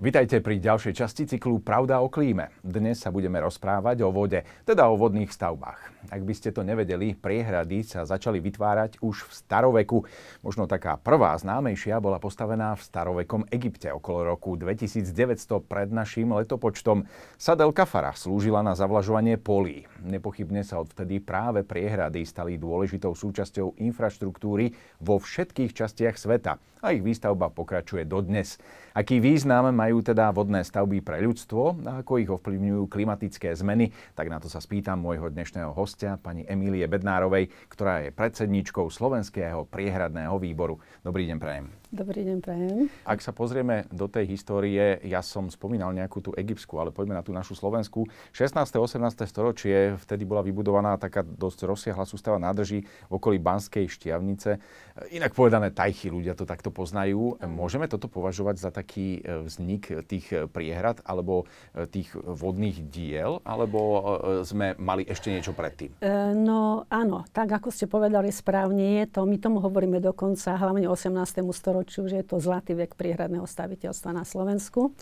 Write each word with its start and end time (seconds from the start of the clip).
Vitajte 0.00 0.40
pri 0.40 0.56
ďalšej 0.64 0.96
časti 0.96 1.28
cyklu 1.28 1.60
Pravda 1.60 2.00
o 2.00 2.08
klíme. 2.08 2.48
Dnes 2.64 3.04
sa 3.04 3.12
budeme 3.12 3.36
rozprávať 3.36 4.00
o 4.00 4.08
vode, 4.08 4.48
teda 4.64 4.88
o 4.88 4.96
vodných 4.96 5.28
stavbách. 5.28 6.08
Ak 6.08 6.24
by 6.24 6.32
ste 6.32 6.56
to 6.56 6.64
nevedeli, 6.64 7.12
priehrady 7.12 7.84
sa 7.84 8.08
začali 8.08 8.40
vytvárať 8.40 9.04
už 9.04 9.28
v 9.28 9.32
staroveku. 9.36 10.08
Možno 10.40 10.64
taká 10.64 10.96
prvá 10.96 11.36
známejšia 11.36 12.00
bola 12.00 12.16
postavená 12.16 12.80
v 12.80 12.86
starovekom 12.88 13.44
Egypte 13.52 13.92
okolo 13.92 14.32
roku 14.32 14.56
2900 14.56 15.68
pred 15.68 15.92
našim 15.92 16.32
letopočtom. 16.32 17.04
Sadel 17.36 17.68
Kafara 17.76 18.16
slúžila 18.16 18.64
na 18.64 18.72
zavlažovanie 18.72 19.36
polí. 19.36 19.84
Nepochybne 20.00 20.64
sa 20.64 20.80
odvtedy 20.80 21.20
práve 21.20 21.60
priehrady 21.60 22.24
stali 22.24 22.56
dôležitou 22.56 23.12
súčasťou 23.12 23.76
infraštruktúry 23.76 24.72
vo 25.04 25.20
všetkých 25.20 25.76
častiach 25.76 26.16
sveta 26.16 26.56
a 26.80 26.96
ich 26.96 27.04
výstavba 27.04 27.52
pokračuje 27.52 28.08
dodnes. 28.08 28.56
Aký 28.96 29.20
význam 29.20 29.68
majú 29.70 29.89
teda 29.98 30.30
vodné 30.30 30.62
stavby 30.62 31.02
pre 31.02 31.18
ľudstvo 31.26 31.82
a 31.82 32.06
ako 32.06 32.22
ich 32.22 32.30
ovplyvňujú 32.30 32.86
klimatické 32.86 33.50
zmeny, 33.58 33.90
tak 34.14 34.30
na 34.30 34.38
to 34.38 34.46
sa 34.46 34.62
spýtam 34.62 35.02
môjho 35.02 35.26
dnešného 35.26 35.74
hostia, 35.74 36.14
pani 36.22 36.46
Emílie 36.46 36.86
Bednárovej, 36.86 37.50
ktorá 37.66 38.06
je 38.06 38.14
predsedníčkou 38.14 38.86
Slovenského 38.86 39.66
priehradného 39.66 40.38
výboru. 40.38 40.78
Dobrý 41.02 41.26
deň, 41.26 41.38
prajem. 41.42 41.79
Dobrý 41.90 42.22
deň, 42.22 42.38
prajem. 42.38 42.86
Ak 43.02 43.18
sa 43.18 43.34
pozrieme 43.34 43.82
do 43.90 44.06
tej 44.06 44.30
histórie, 44.30 45.02
ja 45.02 45.26
som 45.26 45.50
spomínal 45.50 45.90
nejakú 45.90 46.22
tú 46.22 46.30
egyptskú, 46.38 46.78
ale 46.78 46.94
poďme 46.94 47.18
na 47.18 47.26
tú 47.26 47.34
našu 47.34 47.58
slovenskú. 47.58 48.06
16. 48.30 48.62
18. 48.62 49.26
storočie, 49.26 49.98
vtedy 49.98 50.22
bola 50.22 50.38
vybudovaná 50.46 50.94
taká 51.02 51.26
dosť 51.26 51.66
rozsiahla 51.66 52.06
sústava 52.06 52.38
nádrží 52.38 52.86
v 52.86 53.10
okolí 53.10 53.42
Banskej 53.42 53.90
štiavnice. 53.90 54.62
Inak 55.10 55.34
povedané, 55.34 55.74
tajchy 55.74 56.14
ľudia 56.14 56.38
to 56.38 56.46
takto 56.46 56.70
poznajú. 56.70 57.42
Môžeme 57.50 57.90
toto 57.90 58.06
považovať 58.06 58.62
za 58.62 58.70
taký 58.70 59.18
e, 59.18 59.50
vznik 59.50 59.90
tých 60.06 60.46
priehrad 60.54 61.02
alebo 61.02 61.50
e, 61.74 61.90
tých 61.90 62.14
vodných 62.14 62.86
diel, 62.86 63.42
alebo 63.42 63.78
e, 63.82 64.00
sme 64.46 64.78
mali 64.78 65.02
ešte 65.10 65.34
niečo 65.34 65.58
predtým? 65.58 65.98
No 66.38 66.86
áno, 66.86 67.26
tak 67.34 67.50
ako 67.50 67.74
ste 67.74 67.90
povedali 67.90 68.30
správne 68.30 69.02
je 69.02 69.10
to, 69.10 69.26
my 69.26 69.42
tomu 69.42 69.58
hovoríme 69.58 69.98
dokonca 69.98 70.54
hlavne 70.54 70.86
18. 70.86 71.42
storočiu 71.50 71.79
storočiu, 71.80 72.04
že 72.12 72.20
je 72.20 72.26
to 72.28 72.36
zlatý 72.36 72.76
vek 72.76 72.92
priehradného 72.92 73.48
staviteľstva 73.48 74.12
na 74.12 74.24
Slovensku. 74.28 74.92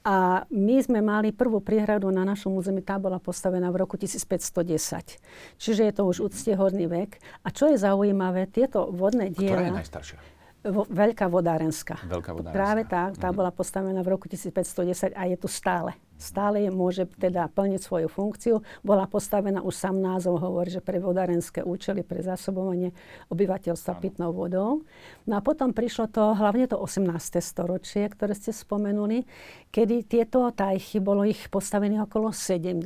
A 0.00 0.48
my 0.48 0.80
sme 0.80 1.04
mali 1.04 1.28
prvú 1.28 1.60
priehradu 1.60 2.08
na 2.08 2.24
našom 2.24 2.56
území, 2.56 2.80
tá 2.80 2.96
bola 2.96 3.20
postavená 3.20 3.68
v 3.68 3.84
roku 3.84 4.00
1510. 4.00 5.20
Čiže 5.60 5.82
je 5.86 5.92
to 5.92 6.02
už 6.08 6.24
úctehodný 6.32 6.88
vek. 6.88 7.20
A 7.44 7.52
čo 7.52 7.68
je 7.68 7.76
zaujímavé, 7.76 8.48
tieto 8.48 8.88
vodné 8.90 9.28
diela... 9.28 9.60
Ktorá 9.60 9.68
je 9.68 9.76
najstaršia? 9.76 10.18
Vo, 10.60 10.88
veľká 10.88 11.28
vodárenská. 11.28 12.00
Veľká 12.08 12.32
vodárenská. 12.32 12.56
Práve 12.56 12.82
tá, 12.88 13.12
tá 13.12 13.28
mm. 13.28 13.36
bola 13.36 13.52
postavená 13.52 14.00
v 14.00 14.08
roku 14.16 14.24
1510 14.24 15.12
a 15.12 15.22
je 15.28 15.36
tu 15.36 15.48
stále 15.48 15.92
stále 16.20 16.68
môže 16.68 17.08
teda 17.16 17.48
plniť 17.48 17.80
svoju 17.80 18.08
funkciu. 18.12 18.60
Bola 18.84 19.08
postavená, 19.08 19.64
už 19.64 19.72
sám 19.72 19.96
názov 19.98 20.38
hovorí, 20.38 20.68
že 20.68 20.84
pre 20.84 21.00
vodárenské 21.00 21.64
účely, 21.64 22.04
pre 22.04 22.20
zásobovanie 22.20 22.92
obyvateľstva 23.32 23.92
pitnou 23.98 24.36
vodou. 24.36 24.84
No 25.24 25.34
a 25.34 25.40
potom 25.40 25.72
prišlo 25.72 26.12
to, 26.12 26.36
hlavne 26.36 26.68
to 26.68 26.76
18. 26.76 27.08
storočie, 27.40 28.12
ktoré 28.12 28.36
ste 28.36 28.52
spomenuli, 28.52 29.24
kedy 29.72 30.04
tieto 30.04 30.52
tajchy, 30.52 31.00
bolo 31.00 31.24
ich 31.24 31.48
postavených 31.48 32.04
okolo 32.04 32.30
70 32.30 32.84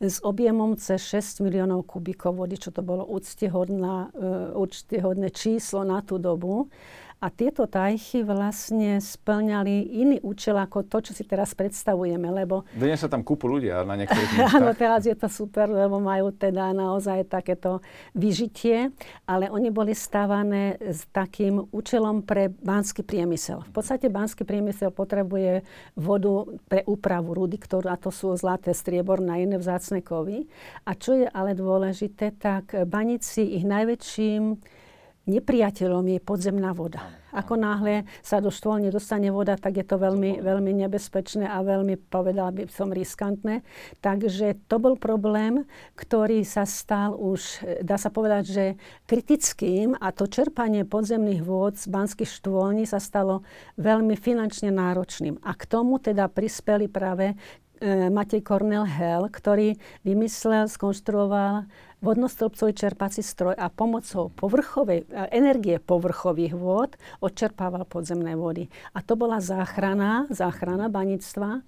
s 0.00 0.18
objemom 0.24 0.74
cez 0.74 1.00
6 1.06 1.44
miliónov 1.44 1.86
kubíkov 1.86 2.34
vody, 2.34 2.58
čo 2.58 2.72
to 2.74 2.82
bolo 2.82 3.06
úctehodné, 3.06 4.16
úctehodné 4.56 5.28
číslo 5.30 5.84
na 5.86 6.00
tú 6.00 6.16
dobu. 6.18 6.72
A 7.24 7.32
tieto 7.32 7.64
tajchy 7.64 8.20
vlastne 8.20 9.00
splňali 9.00 9.96
iný 9.96 10.20
účel 10.20 10.60
ako 10.60 10.84
to, 10.84 11.00
čo 11.00 11.16
si 11.16 11.24
teraz 11.24 11.56
predstavujeme, 11.56 12.28
lebo... 12.28 12.68
Dnes 12.76 13.00
sa 13.00 13.08
tam 13.08 13.24
kúpu 13.24 13.48
ľudia 13.48 13.80
na 13.80 13.96
niektorých 13.96 14.28
miestach. 14.36 14.60
Áno, 14.60 14.76
teraz 14.76 15.08
je 15.08 15.16
to 15.16 15.32
super, 15.32 15.64
lebo 15.72 16.04
majú 16.04 16.36
teda 16.36 16.76
naozaj 16.76 17.24
takéto 17.32 17.80
vyžitie, 18.12 18.92
ale 19.24 19.48
oni 19.48 19.72
boli 19.72 19.96
stávané 19.96 20.76
s 20.84 21.08
takým 21.16 21.64
účelom 21.72 22.28
pre 22.28 22.52
banský 22.52 23.00
priemysel. 23.00 23.64
V 23.72 23.80
podstate 23.80 24.12
banský 24.12 24.44
priemysel 24.44 24.92
potrebuje 24.92 25.64
vodu 25.96 26.44
pre 26.68 26.84
úpravu 26.84 27.40
rudy, 27.40 27.56
ktorú, 27.56 27.88
a 27.88 27.96
to 27.96 28.12
sú 28.12 28.36
zlaté, 28.36 28.76
strieborné 28.76 29.32
a 29.32 29.40
iné 29.40 29.56
vzácne 29.56 30.04
kovy. 30.04 30.44
A 30.84 30.92
čo 30.92 31.16
je 31.16 31.24
ale 31.24 31.56
dôležité, 31.56 32.36
tak 32.36 32.76
banici 32.84 33.56
ich 33.56 33.64
najväčším 33.64 34.76
nepriateľom 35.24 36.04
je 36.16 36.20
podzemná 36.20 36.76
voda. 36.76 37.00
Ako 37.34 37.58
náhle 37.58 38.06
sa 38.22 38.38
do 38.38 38.46
štôl 38.52 38.78
nedostane 38.78 39.26
voda, 39.34 39.58
tak 39.58 39.82
je 39.82 39.86
to 39.86 39.98
veľmi, 39.98 40.38
veľmi 40.38 40.70
nebezpečné 40.86 41.50
a 41.50 41.66
veľmi, 41.66 41.98
povedala 42.06 42.54
by 42.54 42.70
som, 42.70 42.94
riskantné. 42.94 43.66
Takže 43.98 44.54
to 44.70 44.78
bol 44.78 44.94
problém, 44.94 45.66
ktorý 45.98 46.46
sa 46.46 46.62
stal 46.62 47.18
už, 47.18 47.66
dá 47.82 47.98
sa 47.98 48.14
povedať, 48.14 48.44
že 48.46 48.64
kritickým 49.10 49.98
a 49.98 50.14
to 50.14 50.30
čerpanie 50.30 50.86
podzemných 50.86 51.42
vôd 51.42 51.74
z 51.74 51.90
banských 51.90 52.30
štôlní 52.30 52.86
sa 52.86 53.02
stalo 53.02 53.42
veľmi 53.82 54.14
finančne 54.14 54.70
náročným. 54.70 55.42
A 55.42 55.58
k 55.58 55.66
tomu 55.66 55.98
teda 55.98 56.30
prispeli 56.30 56.86
práve 56.86 57.34
Matej 58.08 58.40
Cornel 58.40 58.88
Hell, 58.88 59.28
ktorý 59.28 59.76
vymyslel, 60.08 60.72
skonštruoval 60.72 61.68
vodnostĺpcový 62.04 62.72
čerpací 62.76 63.24
stroj 63.24 63.56
a 63.56 63.72
pomocou 63.72 64.28
povrchovej, 64.36 65.04
e, 65.04 65.06
energie 65.32 65.80
povrchových 65.80 66.52
vôd 66.52 66.96
odčerpával 67.24 67.88
podzemné 67.88 68.36
vody. 68.36 68.68
A 68.92 69.00
to 69.00 69.16
bola 69.16 69.40
záchrana, 69.40 70.28
záchrana 70.28 70.92
banictva. 70.92 71.64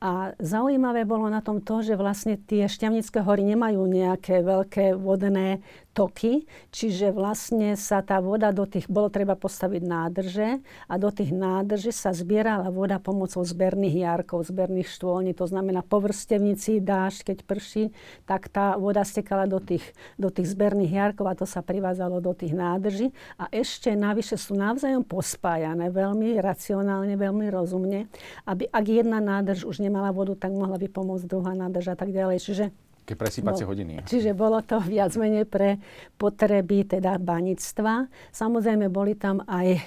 A 0.00 0.32
zaujímavé 0.40 1.04
bolo 1.04 1.28
na 1.28 1.44
tom 1.44 1.60
to, 1.60 1.84
že 1.84 1.92
vlastne 1.92 2.40
tie 2.40 2.64
šťavnické 2.64 3.20
hory 3.20 3.44
nemajú 3.44 3.84
nejaké 3.84 4.40
veľké 4.40 4.96
vodné 4.96 5.60
toky, 5.90 6.46
čiže 6.70 7.10
vlastne 7.10 7.74
sa 7.74 7.98
tá 8.00 8.22
voda 8.22 8.54
do 8.54 8.62
tých, 8.62 8.86
bolo 8.86 9.10
treba 9.10 9.34
postaviť 9.34 9.82
nádrže 9.82 10.48
a 10.86 10.94
do 10.96 11.10
tých 11.10 11.34
nádrží 11.34 11.90
sa 11.90 12.14
zbierala 12.14 12.70
voda 12.70 13.02
pomocou 13.02 13.42
zberných 13.42 14.06
jarkov, 14.06 14.46
zberných 14.46 14.86
štôlní, 14.86 15.34
to 15.34 15.50
znamená 15.50 15.82
po 15.82 15.98
vrstevnici 15.98 16.78
dážď, 16.78 17.34
keď 17.34 17.38
prší, 17.42 17.84
tak 18.22 18.46
tá 18.48 18.78
voda 18.78 19.02
stekala 19.02 19.50
do 19.50 19.58
tých, 19.58 19.82
do 20.14 20.30
tých 20.30 20.54
zberných 20.54 20.94
jarkov 20.94 21.26
a 21.26 21.34
to 21.34 21.46
sa 21.46 21.58
privádzalo 21.58 22.22
do 22.22 22.32
tých 22.38 22.54
nádrží 22.54 23.10
a 23.34 23.50
ešte 23.50 23.90
navyše 23.98 24.38
sú 24.38 24.54
navzájom 24.54 25.02
pospájané 25.02 25.90
veľmi 25.90 26.38
racionálne, 26.38 27.18
veľmi 27.18 27.50
rozumne, 27.50 28.06
aby 28.46 28.70
ak 28.70 28.84
jedna 28.86 29.18
nádrž 29.18 29.66
už 29.66 29.82
nemala 29.82 30.14
vodu, 30.14 30.38
tak 30.38 30.54
mohla 30.54 30.78
by 30.78 30.86
pomôcť 30.86 31.26
druhá 31.26 31.52
nádrž 31.58 31.92
a 31.92 31.96
tak 31.98 32.14
ďalej. 32.14 32.38
Čiže 32.40 32.89
Také 33.04 33.16
presýpacie 33.16 33.64
no, 33.66 33.70
hodiny. 33.74 33.92
Čiže 34.06 34.36
bolo 34.36 34.60
to 34.62 34.78
viac 34.92 35.10
menej 35.16 35.48
pre 35.48 35.80
potreby 36.20 36.86
teda 36.86 37.18
banictva. 37.18 38.06
Samozrejme 38.30 38.86
boli 38.92 39.16
tam 39.16 39.42
aj 39.44 39.68
e, 39.74 39.80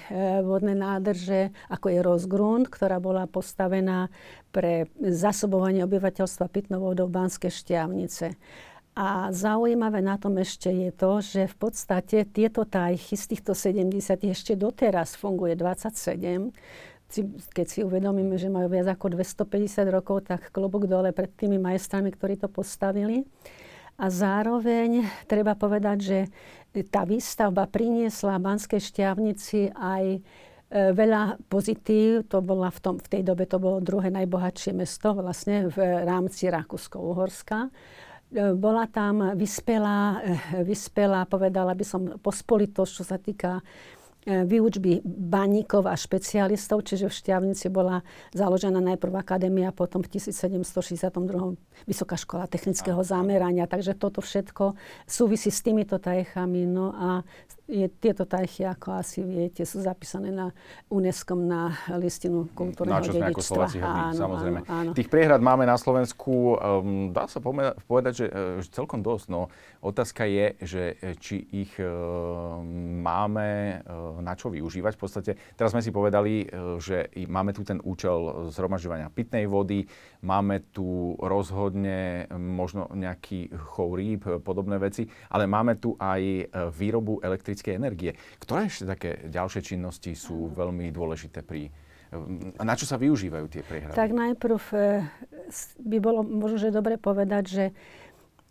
vodné 0.44 0.74
nádrže, 0.76 1.54
ako 1.70 1.88
je 1.94 2.00
Rozgrund, 2.02 2.66
ktorá 2.68 2.98
bola 2.98 3.30
postavená 3.30 4.12
pre 4.54 4.92
zasobovanie 5.02 5.82
obyvateľstva 5.88 6.46
pitnou 6.52 6.84
vodou 6.84 7.10
Banskej 7.10 7.50
šťavnice. 7.50 8.38
A 8.94 9.34
zaujímavé 9.34 10.06
na 10.06 10.22
tom 10.22 10.38
ešte 10.38 10.70
je 10.70 10.94
to, 10.94 11.18
že 11.18 11.50
v 11.50 11.56
podstate 11.58 12.30
tieto 12.30 12.62
tajchy 12.62 13.18
z 13.18 13.26
týchto 13.26 13.58
70 13.58 13.90
ešte 14.30 14.54
doteraz 14.54 15.18
funguje 15.18 15.58
27 15.58 16.54
keď 17.54 17.66
si 17.70 17.80
uvedomíme, 17.86 18.34
že 18.42 18.50
majú 18.50 18.74
viac 18.74 18.90
ako 18.90 19.14
250 19.14 19.86
rokov, 19.94 20.26
tak 20.26 20.50
klobúk 20.50 20.90
dole 20.90 21.14
pred 21.14 21.30
tými 21.30 21.62
majstrami, 21.62 22.10
ktorí 22.10 22.42
to 22.42 22.50
postavili. 22.50 23.22
A 24.02 24.10
zároveň 24.10 25.06
treba 25.30 25.54
povedať, 25.54 25.98
že 26.02 26.20
tá 26.90 27.06
výstavba 27.06 27.70
priniesla 27.70 28.42
Banskej 28.42 28.82
šťavnici 28.82 29.78
aj 29.78 30.04
e, 30.18 30.20
veľa 30.74 31.38
pozitív. 31.46 32.26
To 32.34 32.42
bola 32.42 32.74
v, 32.74 32.80
tom, 32.82 32.96
v 32.98 33.08
tej 33.14 33.22
dobe 33.22 33.46
to 33.46 33.62
bolo 33.62 33.78
druhé 33.78 34.10
najbohatšie 34.10 34.74
mesto 34.74 35.14
vlastne 35.14 35.70
v 35.70 35.78
rámci 36.02 36.50
Rakúsko-Uhorska. 36.50 37.70
E, 37.70 37.70
bola 38.58 38.90
tam 38.90 39.38
vyspelá, 39.38 40.26
e, 40.26 40.66
vyspelá, 40.66 41.30
povedala 41.30 41.78
by 41.78 41.86
som, 41.86 42.02
pospolitosť, 42.18 42.92
čo 42.98 43.04
sa 43.06 43.22
týka 43.22 43.62
výučby 44.26 45.04
baníkov 45.06 45.88
a 45.88 45.96
špecialistov, 45.96 46.88
čiže 46.88 47.12
v 47.12 47.18
Šťavnici 47.18 47.68
bola 47.68 48.02
založená 48.32 48.80
najprv 48.80 49.14
akadémia, 49.20 49.76
potom 49.76 50.00
v 50.04 50.20
1762. 50.20 51.12
Vysoká 51.88 52.16
škola 52.16 52.48
technického 52.48 53.00
zamerania. 53.04 53.68
Takže 53.68 53.96
toto 53.96 54.24
všetko 54.24 54.76
súvisí 55.04 55.52
s 55.52 55.60
týmito 55.60 56.00
tajechami. 56.00 56.64
No 56.68 56.96
a 56.96 57.10
je, 57.64 57.88
tieto 57.88 58.28
tajchy, 58.28 58.68
ako 58.68 59.00
asi 59.00 59.24
viete, 59.24 59.64
sú 59.64 59.80
zapísané 59.80 60.36
na 60.36 60.52
UNESCO 60.92 61.40
na 61.40 61.72
listinu 61.96 62.52
kultúrneho 62.52 63.00
na 63.00 63.06
čo 63.06 63.16
sme 63.16 63.32
dedičstva. 63.32 63.40
ako 63.40 63.42
Slováci 63.42 63.78
hrdí, 63.80 64.04
áno, 64.04 64.20
samozrejme. 64.20 64.60
Áno, 64.68 64.80
áno. 64.84 64.92
Tých 64.92 65.08
priehrad 65.08 65.40
máme 65.40 65.64
na 65.64 65.80
Slovensku, 65.80 66.60
um, 66.60 67.16
dá 67.16 67.24
sa 67.32 67.40
povedať, 67.88 68.14
že, 68.14 68.26
uh, 68.28 68.60
celkom 68.68 69.00
dosť. 69.00 69.26
No, 69.32 69.48
otázka 69.80 70.28
je, 70.28 70.46
že 70.60 70.84
e, 71.00 71.16
či 71.16 71.40
ich 71.40 71.72
uh, 71.80 72.60
máme 73.00 73.80
uh, 73.80 74.20
na 74.20 74.36
čo 74.36 74.52
využívať. 74.52 75.00
V 75.00 75.02
podstate, 75.02 75.32
teraz 75.56 75.72
sme 75.72 75.80
si 75.80 75.96
povedali, 75.96 76.44
uh, 76.44 76.76
že 76.84 77.08
máme 77.32 77.56
tu 77.56 77.64
ten 77.64 77.80
účel 77.80 78.52
zhromažďovania 78.52 79.08
pitnej 79.08 79.48
vody, 79.48 79.88
máme 80.20 80.68
tu 80.76 81.16
rozhodne 81.16 82.28
možno 82.36 82.92
nejaký 82.92 83.56
chov 83.56 83.96
rýb, 83.96 84.44
podobné 84.44 84.76
veci, 84.80 85.08
ale 85.32 85.48
máme 85.48 85.80
tu 85.80 85.96
aj 85.96 86.52
výrobu 86.76 87.24
elektrickej 87.54 87.78
energie. 87.78 88.12
Ktoré 88.42 88.66
ešte 88.66 88.90
také 88.90 89.30
ďalšie 89.30 89.62
činnosti 89.62 90.18
sú 90.18 90.50
veľmi 90.50 90.90
dôležité 90.90 91.46
pri 91.46 91.70
a 92.14 92.62
na 92.62 92.78
čo 92.78 92.86
sa 92.86 93.02
využívajú 93.02 93.50
tie 93.50 93.66
priehrady? 93.66 93.98
Tak 93.98 94.14
najprv 94.14 94.62
e, 94.70 95.02
by 95.82 95.98
bolo 95.98 96.22
možno, 96.22 96.62
že 96.62 96.70
dobre 96.70 97.02
povedať, 97.02 97.44
že 97.50 97.66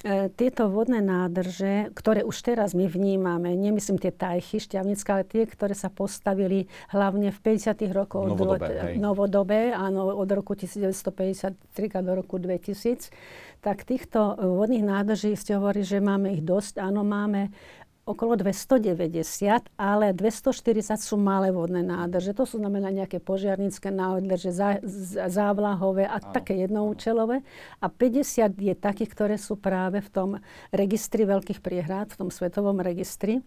e, 0.02 0.26
tieto 0.34 0.66
vodné 0.66 0.99
nádrže, 0.99 1.94
ktoré 1.94 2.26
už 2.26 2.43
teraz 2.43 2.75
my 2.75 2.90
vnímame, 2.90 3.54
nemyslím 3.54 4.02
tie 4.02 4.10
tajchy 4.10 4.66
šťavnické, 4.66 5.08
ale 5.14 5.22
tie, 5.22 5.46
ktoré 5.46 5.78
sa 5.78 5.94
postavili 5.94 6.66
hlavne 6.90 7.31
v 7.31 7.38
50. 7.38 7.87
rokoch 7.94 8.34
novodobé, 8.34 8.66
hej. 8.82 8.94
novodobé 8.98 9.70
áno, 9.70 10.10
od 10.10 10.26
roku 10.34 10.58
1953 10.58 11.55
do 12.02 12.19
roku 12.19 12.43
2000, 12.43 13.14
tak 13.62 13.87
týchto 13.87 14.43
vodných 14.43 14.82
nádrží 14.82 15.38
ste 15.38 15.55
hovorí, 15.55 15.87
že 15.87 16.02
máme 16.02 16.34
ich 16.34 16.43
dosť. 16.43 16.82
Áno, 16.82 17.06
máme 17.06 17.55
okolo 18.02 18.34
290, 18.34 19.70
ale 19.78 20.10
240 20.10 20.99
sú 20.99 21.14
malé 21.14 21.54
vodné 21.54 21.87
nádrže. 21.87 22.34
To 22.34 22.43
sú 22.43 22.58
znamená 22.58 22.90
nejaké 22.90 23.22
požiarnické 23.22 23.94
nádrže, 23.94 24.50
zá, 24.50 24.82
závlahové 25.31 26.10
a 26.10 26.19
áno, 26.19 26.34
také 26.34 26.58
jednoučelové. 26.66 27.46
A 27.78 27.87
50 27.87 28.58
je 28.58 28.75
takých, 28.75 29.10
ktoré 29.14 29.37
sú 29.38 29.54
práve 29.54 30.02
v 30.02 30.10
tom 30.10 30.31
registri 30.75 31.22
veľkých 31.22 31.62
priehrad, 31.62 32.10
v 32.10 32.26
tom 32.26 32.31
svetovom 32.34 32.82
registri. 32.82 33.38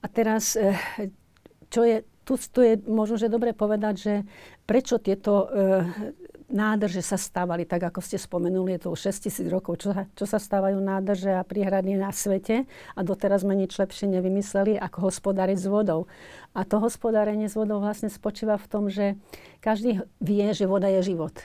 A 0.00 0.06
teraz, 0.08 0.56
eh, 0.56 0.72
čo 1.68 1.84
je, 1.84 2.00
tu, 2.24 2.40
tu 2.40 2.60
je 2.64 2.80
možno, 2.88 3.20
že 3.20 3.28
dobre 3.28 3.52
povedať, 3.52 3.94
že 3.96 4.14
prečo 4.68 5.00
tieto 5.00 5.48
e, 5.48 5.64
nádrže 6.48 7.04
sa 7.04 7.20
stávali, 7.20 7.68
tak 7.68 7.84
ako 7.92 8.00
ste 8.00 8.16
spomenuli, 8.16 8.76
je 8.76 8.88
to 8.88 8.88
už 8.96 9.12
6 9.12 9.28
tisíc 9.28 9.46
rokov, 9.46 9.84
čo, 9.84 9.92
čo 10.16 10.24
sa 10.24 10.40
stávajú 10.40 10.80
nádrže 10.80 11.36
a 11.36 11.44
priehrady 11.44 11.94
na 11.94 12.10
svete 12.10 12.64
a 12.96 13.00
doteraz 13.04 13.44
sme 13.44 13.54
nič 13.54 13.76
lepšie 13.76 14.08
nevymysleli, 14.08 14.80
ako 14.80 15.12
hospodáriť 15.12 15.58
s 15.60 15.68
vodou. 15.68 16.08
A 16.56 16.64
to 16.64 16.80
hospodárenie 16.80 17.46
s 17.46 17.54
vodou 17.54 17.78
vlastne 17.78 18.08
spočíva 18.08 18.56
v 18.56 18.66
tom, 18.66 18.84
že 18.88 19.14
každý 19.60 20.02
vie, 20.18 20.46
že 20.56 20.64
voda 20.64 20.88
je 20.88 21.14
život. 21.14 21.36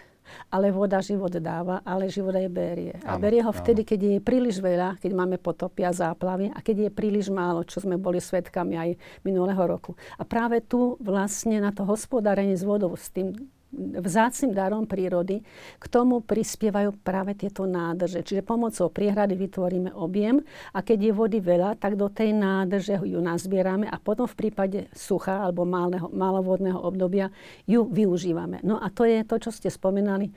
Ale 0.49 0.71
voda 0.71 1.03
život 1.03 1.35
dáva, 1.35 1.83
ale 1.83 2.07
život 2.07 2.31
aj 2.33 2.47
berie. 2.47 2.95
A 3.03 3.19
berie 3.19 3.43
ho 3.43 3.51
vtedy, 3.51 3.83
keď 3.83 3.99
je 3.99 4.19
príliš 4.23 4.63
veľa, 4.63 4.95
keď 4.97 5.11
máme 5.13 5.35
potopy 5.35 5.83
a 5.83 5.91
záplavy 5.91 6.47
a 6.49 6.63
keď 6.63 6.87
je 6.87 6.95
príliš 6.95 7.27
málo, 7.27 7.67
čo 7.67 7.83
sme 7.83 7.99
boli 7.99 8.23
svetkami 8.23 8.73
aj 8.79 8.89
minulého 9.27 9.59
roku. 9.67 9.99
A 10.15 10.23
práve 10.23 10.63
tu 10.63 10.95
vlastne 11.03 11.59
na 11.59 11.75
to 11.75 11.83
hospodárenie 11.83 12.55
s 12.55 12.63
vodou, 12.63 12.95
s 12.95 13.11
tým 13.11 13.35
vzácným 13.77 14.53
darom 14.53 14.85
prírody, 14.85 15.41
k 15.81 15.85
tomu 15.89 16.21
prispievajú 16.21 16.93
práve 17.01 17.33
tieto 17.33 17.65
nádrže. 17.65 18.21
Čiže 18.21 18.45
pomocou 18.45 18.93
priehrady 18.93 19.33
vytvoríme 19.33 19.91
objem 19.97 20.39
a 20.71 20.79
keď 20.85 21.09
je 21.09 21.13
vody 21.13 21.39
veľa, 21.41 21.81
tak 21.81 21.97
do 21.97 22.07
tej 22.07 22.37
nádrže 22.37 23.01
ju 23.01 23.19
nazbierame 23.19 23.89
a 23.89 23.97
potom 23.97 24.29
v 24.29 24.37
prípade 24.37 24.79
sucha 24.93 25.41
alebo 25.41 25.65
malého, 25.65 26.07
malovodného 26.13 26.77
obdobia 26.77 27.33
ju 27.65 27.89
využívame. 27.89 28.61
No 28.61 28.77
a 28.77 28.87
to 28.93 29.03
je 29.09 29.25
to, 29.25 29.35
čo 29.41 29.49
ste 29.49 29.73
spomenali, 29.73 30.29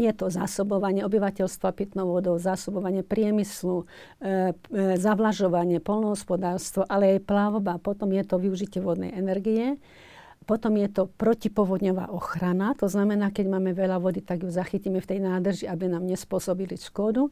je 0.00 0.08
to 0.16 0.32
zásobovanie 0.32 1.04
obyvateľstva 1.04 1.68
pitnou 1.76 2.16
vodou, 2.16 2.40
zásobovanie 2.40 3.04
priemyslu, 3.04 3.84
e, 3.84 3.86
e, 4.24 4.96
zavlažovanie, 4.96 5.84
polnohospodárstvo, 5.84 6.88
ale 6.88 7.16
aj 7.16 7.28
plavba. 7.28 7.76
Potom 7.76 8.08
je 8.16 8.24
to 8.24 8.40
využitie 8.40 8.80
vodnej 8.80 9.12
energie. 9.12 9.76
Potom 10.42 10.76
je 10.78 10.88
to 10.90 11.08
protipovodňová 11.08 12.10
ochrana, 12.10 12.74
to 12.74 12.90
znamená, 12.90 13.30
keď 13.30 13.46
máme 13.58 13.72
veľa 13.72 14.02
vody, 14.02 14.20
tak 14.20 14.42
ju 14.42 14.50
zachytíme 14.50 14.98
v 14.98 15.08
tej 15.08 15.18
nádrži, 15.22 15.64
aby 15.70 15.88
nám 15.88 16.04
nespôsobili 16.04 16.74
škodu. 16.76 17.30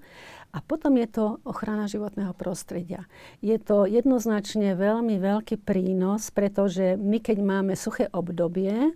A 0.51 0.59
potom 0.63 0.99
je 0.99 1.07
to 1.07 1.25
ochrana 1.47 1.87
životného 1.87 2.35
prostredia. 2.35 3.07
Je 3.39 3.55
to 3.59 3.87
jednoznačne 3.87 4.75
veľmi 4.75 5.19
veľký 5.23 5.63
prínos, 5.63 6.35
pretože 6.35 6.99
my, 6.99 7.23
keď 7.23 7.39
máme 7.39 7.75
suché 7.79 8.11
obdobie, 8.11 8.95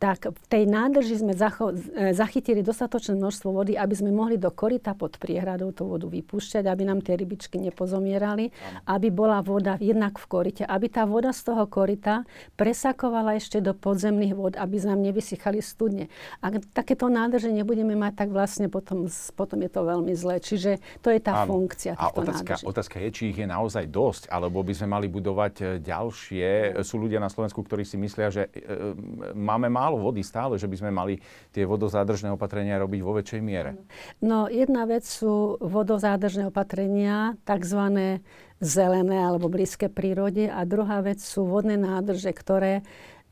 tak 0.00 0.32
v 0.32 0.44
tej 0.48 0.64
nádrži 0.64 1.20
sme 1.20 1.36
zacho- 1.36 1.76
e, 1.76 2.16
zachytili 2.16 2.64
dostatočné 2.64 3.20
množstvo 3.20 3.52
vody, 3.52 3.76
aby 3.76 3.92
sme 3.92 4.08
mohli 4.08 4.40
do 4.40 4.48
korita 4.48 4.96
pod 4.96 5.20
priehradou 5.20 5.76
tú 5.76 5.84
vodu 5.84 6.08
vypúšťať, 6.08 6.64
aby 6.64 6.88
nám 6.88 7.04
tie 7.04 7.20
rybičky 7.20 7.60
nepozomierali, 7.60 8.48
aby 8.88 9.08
bola 9.12 9.44
voda 9.44 9.76
jednak 9.76 10.16
v 10.16 10.24
korite, 10.24 10.64
aby 10.64 10.88
tá 10.88 11.04
voda 11.04 11.36
z 11.36 11.52
toho 11.52 11.68
korita 11.68 12.24
presakovala 12.56 13.36
ešte 13.36 13.60
do 13.60 13.76
podzemných 13.76 14.32
vod, 14.32 14.56
aby 14.56 14.80
nám 14.80 15.04
nevysychali 15.04 15.60
studne. 15.60 16.08
Ak 16.40 16.64
takéto 16.72 17.12
nádrže 17.12 17.52
nebudeme 17.52 17.92
mať, 17.92 18.24
tak 18.24 18.28
vlastne 18.32 18.72
potom, 18.72 19.04
potom 19.36 19.60
je 19.60 19.68
to 19.68 19.84
veľmi 19.84 20.16
zlé. 20.16 20.40
Čiže 20.40 20.80
to 21.04 21.12
je 21.12 21.20
tá 21.20 21.44
Áno. 21.44 21.60
funkcia 21.60 21.92
A 22.00 22.08
otázka, 22.08 22.56
nádrží. 22.56 22.64
otázka 22.64 22.96
je, 23.04 23.08
či 23.12 23.22
ich 23.36 23.38
je 23.44 23.44
naozaj 23.44 23.84
dosť, 23.92 24.32
alebo 24.32 24.64
by 24.64 24.72
sme 24.72 24.96
mali 24.96 25.12
budovať 25.12 25.54
e, 25.60 25.64
ďalšie. 25.84 26.80
Sú 26.80 26.96
ľudia 26.96 27.20
na 27.20 27.28
Slovensku, 27.28 27.60
ktorí 27.60 27.84
si 27.84 28.00
myslia, 28.00 28.32
že 28.32 28.48
e, 28.48 28.64
e 28.64 29.36
máme 29.36 29.68
málo 29.68 29.89
málo 29.90 30.06
vody 30.06 30.22
stále, 30.22 30.54
že 30.54 30.70
by 30.70 30.76
sme 30.78 30.90
mali 30.94 31.14
tie 31.50 31.66
vodozádržné 31.66 32.30
opatrenia 32.30 32.78
robiť 32.78 33.00
vo 33.02 33.18
väčšej 33.18 33.40
miere? 33.42 33.74
No 34.22 34.46
jedna 34.46 34.86
vec 34.86 35.02
sú 35.02 35.58
vodozádržné 35.58 36.46
opatrenia, 36.54 37.34
tzv. 37.42 38.22
zelené 38.62 39.18
alebo 39.18 39.50
blízke 39.50 39.90
prírode 39.90 40.46
a 40.46 40.62
druhá 40.62 41.02
vec 41.02 41.18
sú 41.18 41.42
vodné 41.50 41.74
nádrže, 41.74 42.30
ktoré 42.30 42.86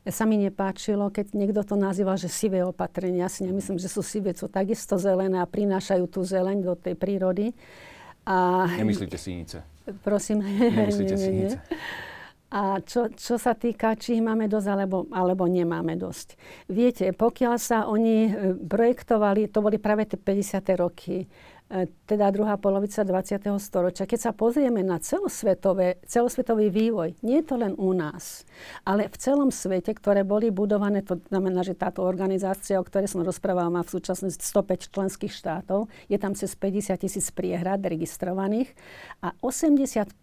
sa 0.09 0.27
mi 0.27 0.41
nepáčilo, 0.41 1.15
keď 1.15 1.37
niekto 1.37 1.63
to 1.63 1.79
nazýval, 1.79 2.19
že 2.19 2.33
sivé 2.33 2.67
opatrenia. 2.67 3.29
Ja 3.29 3.31
si 3.31 3.47
nemyslím, 3.47 3.79
že 3.79 3.87
sú 3.93 4.03
sivé, 4.03 4.35
sú 4.35 4.51
takisto 4.51 4.99
zelené 4.99 5.39
a 5.39 5.47
prinášajú 5.47 6.11
tú 6.11 6.27
zeleň 6.27 6.65
do 6.65 6.75
tej 6.75 6.99
prírody. 6.99 7.55
A... 8.25 8.67
Nemyslíte 8.75 9.21
sínice? 9.21 9.63
Prosím. 10.01 10.43
Nemyslíte 10.43 11.15
nie, 11.21 11.29
nie, 11.29 11.45
nie. 11.55 11.61
A 12.49 12.81
čo, 12.81 13.13
čo 13.13 13.37
sa 13.37 13.53
týka, 13.53 13.93
či 13.93 14.25
máme 14.25 14.49
dosť 14.49 14.69
alebo, 14.73 15.05
alebo 15.13 15.45
nemáme 15.45 16.01
dosť. 16.01 16.41
Viete, 16.73 17.13
pokiaľ 17.13 17.55
sa 17.61 17.85
oni 17.85 18.17
e, 18.25 18.31
projektovali, 18.57 19.53
to 19.53 19.61
boli 19.61 19.77
práve 19.77 20.09
tie 20.09 20.17
50. 20.17 20.81
roky, 20.81 21.29
teda 22.09 22.33
druhá 22.33 22.57
polovica 22.57 23.05
20. 23.05 23.45
storočia. 23.61 24.09
Keď 24.09 24.21
sa 24.21 24.33
pozrieme 24.33 24.81
na 24.81 24.97
celosvetové, 24.97 26.01
celosvetový 26.09 26.73
vývoj, 26.73 27.21
nie 27.21 27.45
je 27.45 27.47
to 27.53 27.61
len 27.61 27.77
u 27.77 27.93
nás, 27.93 28.49
ale 28.89 29.13
v 29.13 29.17
celom 29.21 29.53
svete, 29.53 29.93
ktoré 29.93 30.25
boli 30.25 30.49
budované, 30.49 31.05
to 31.05 31.21
znamená, 31.29 31.61
že 31.61 31.77
táto 31.77 32.01
organizácia, 32.09 32.81
o 32.81 32.85
ktorej 32.89 33.13
som 33.13 33.21
rozprávala, 33.21 33.69
má 33.69 33.83
v 33.85 34.01
súčasnosti 34.01 34.41
105 34.41 34.89
členských 34.97 35.29
štátov, 35.29 35.93
je 36.09 36.17
tam 36.17 36.33
cez 36.33 36.57
50 36.57 37.05
tisíc 37.05 37.29
priehrad 37.29 37.85
registrovaných 37.85 38.73
a 39.21 39.37
85% 39.45 40.17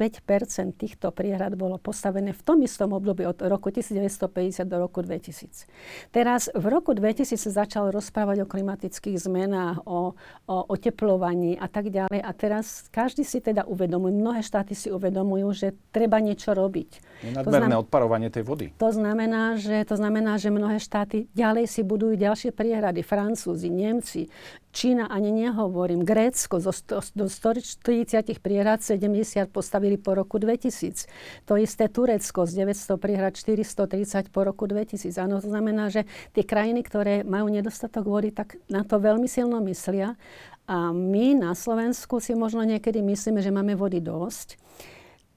týchto 0.81 1.13
priehrad 1.13 1.53
bolo 1.53 1.77
postavené 1.77 2.33
v 2.33 2.41
tom 2.41 2.57
istom 2.65 2.89
období 2.89 3.21
od 3.21 3.37
roku 3.45 3.69
1950 3.69 4.65
do 4.65 4.81
roku 4.81 5.05
2000. 5.05 5.69
Teraz 6.09 6.49
v 6.57 6.65
roku 6.73 6.97
2000 6.97 7.37
sa 7.37 7.51
začal 7.61 7.93
rozprávať 7.93 8.41
o 8.41 8.49
klimatických 8.49 9.21
zmenách, 9.21 9.85
o, 9.85 10.17
o 10.49 10.57
oteplovaní 10.73 11.34
vzdelávaní 11.35 11.59
a 11.59 11.67
tak 11.67 11.85
ďalej. 11.91 12.19
A 12.23 12.31
teraz 12.33 12.87
každý 12.89 13.27
si 13.27 13.43
teda 13.43 13.67
uvedomuje, 13.67 14.15
mnohé 14.15 14.41
štáty 14.41 14.73
si 14.73 14.87
uvedomujú, 14.91 15.51
že 15.51 15.67
treba 15.91 16.19
niečo 16.23 16.55
robiť. 16.55 17.03
Nadmerné 17.35 17.75
znam- 17.75 17.83
odparovanie 17.83 18.29
tej 18.31 18.43
vody. 18.43 18.65
To 18.79 18.91
znamená, 18.91 19.59
že, 19.59 19.83
to 19.87 19.95
znamená, 19.99 20.39
že 20.39 20.51
mnohé 20.51 20.79
štáty 20.79 21.27
ďalej 21.35 21.67
si 21.67 21.81
budujú 21.83 22.15
ďalšie 22.15 22.51
priehrady. 22.55 23.01
Francúzi, 23.03 23.67
Nemci, 23.71 24.31
Čína 24.75 25.07
ani 25.07 25.31
nehovorím, 25.31 26.03
Grécko 26.03 26.59
zo, 26.59 26.75
sto, 26.75 26.99
do 27.15 27.31
140 27.31 28.43
priehrad 28.43 28.83
70 28.83 29.47
postavili 29.47 29.95
po 29.95 30.19
roku 30.19 30.35
2000. 30.35 31.07
To 31.47 31.55
isté 31.55 31.87
Turecko 31.87 32.43
z 32.43 32.59
900 32.67 32.99
priehrad 32.99 33.39
430 33.39 34.35
po 34.35 34.43
roku 34.43 34.67
2000. 34.67 35.15
Áno, 35.15 35.39
to 35.39 35.47
znamená, 35.47 35.87
že 35.87 36.03
tie 36.35 36.43
krajiny, 36.43 36.83
ktoré 36.83 37.23
majú 37.23 37.47
nedostatok 37.47 38.03
vody, 38.03 38.35
tak 38.35 38.59
na 38.67 38.83
to 38.83 38.99
veľmi 38.99 39.31
silno 39.31 39.63
myslia 39.63 40.19
a 40.65 40.89
my 40.89 41.37
na 41.37 41.53
Slovensku 41.53 42.17
si 42.17 42.33
možno 42.33 42.65
niekedy 42.65 43.05
myslíme, 43.05 43.37
že 43.37 43.53
máme 43.53 43.77
vody 43.77 44.01
dosť 44.01 44.57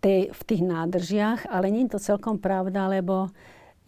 tej, 0.00 0.32
v 0.32 0.42
tých 0.48 0.62
nádržiach, 0.64 1.52
ale 1.52 1.68
nie 1.68 1.84
je 1.84 1.98
to 1.98 2.00
celkom 2.00 2.40
pravda, 2.40 2.88
lebo 2.88 3.28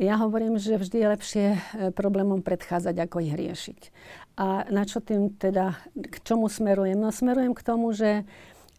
ja 0.01 0.17
hovorím, 0.17 0.57
že 0.57 0.81
vždy 0.81 0.97
je 0.97 1.13
lepšie 1.13 1.47
e, 1.53 1.59
problémom 1.93 2.41
predchádzať, 2.41 2.97
ako 3.05 3.17
ich 3.21 3.37
riešiť. 3.37 3.81
A 4.41 4.65
na 4.73 4.89
čo 4.89 5.05
tým 5.05 5.37
teda, 5.37 5.77
k 5.93 6.17
čomu 6.25 6.49
smerujem? 6.49 6.97
No 6.97 7.13
smerujem 7.13 7.53
k 7.53 7.61
tomu, 7.61 7.93
že 7.93 8.25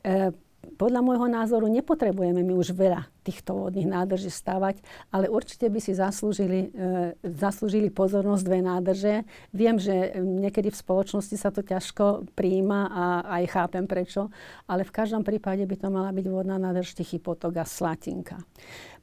e, 0.01 0.33
podľa 0.81 1.05
môjho 1.05 1.29
názoru 1.29 1.69
nepotrebujeme 1.69 2.41
my 2.41 2.57
už 2.57 2.73
veľa 2.73 3.05
týchto 3.21 3.53
vodných 3.53 3.85
nádrží 3.85 4.33
stavať, 4.33 4.81
ale 5.13 5.29
určite 5.29 5.69
by 5.69 5.77
si 5.77 5.93
zaslúžili, 5.93 6.73
e, 6.73 7.13
zaslúžili 7.21 7.93
pozornosť 7.93 8.41
dve 8.41 8.59
nádrže. 8.65 9.15
Viem, 9.53 9.77
že 9.77 10.17
niekedy 10.17 10.73
v 10.73 10.81
spoločnosti 10.81 11.37
sa 11.37 11.53
to 11.53 11.61
ťažko 11.61 12.25
príjima 12.33 12.89
a 12.89 13.03
aj 13.37 13.43
chápem 13.53 13.85
prečo, 13.85 14.33
ale 14.65 14.81
v 14.81 14.89
každom 14.89 15.21
prípade 15.21 15.61
by 15.69 15.75
to 15.77 15.93
mala 15.93 16.09
byť 16.09 16.25
vodná 16.25 16.57
nádrž 16.57 16.97
Tichý 16.97 17.21
potok 17.21 17.61
a 17.61 17.65
Slatinka. 17.69 18.41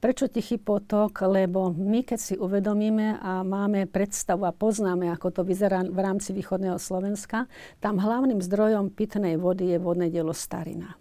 Prečo 0.03 0.27
Tichý 0.27 0.59
potok? 0.59 1.15
Lebo 1.31 1.71
my, 1.71 2.03
keď 2.03 2.19
si 2.19 2.35
uvedomíme 2.35 3.23
a 3.23 3.47
máme 3.47 3.87
predstavu 3.87 4.51
a 4.51 4.51
poznáme, 4.51 5.15
ako 5.15 5.31
to 5.31 5.43
vyzerá 5.47 5.87
v 5.87 5.99
rámci 6.03 6.35
východného 6.35 6.83
Slovenska, 6.83 7.47
tam 7.79 8.03
hlavným 8.03 8.43
zdrojom 8.43 8.91
pitnej 8.91 9.39
vody 9.39 9.75
je 9.75 9.79
vodné 9.79 10.11
dielo 10.11 10.35
Starina. 10.35 10.99